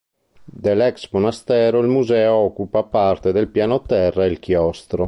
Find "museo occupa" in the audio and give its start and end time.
1.87-2.81